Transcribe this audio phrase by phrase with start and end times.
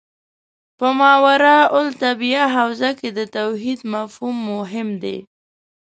[0.77, 5.17] په ماورا الطبیعه حوزه کې د توحید مفهوم مهم دی.